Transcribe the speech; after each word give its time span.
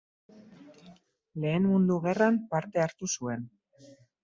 Lehen 1.43 1.67
Mundu 1.73 1.99
Gerran 2.07 2.41
parte 2.55 2.85
hartu 2.87 3.13
zuen. 3.19 3.49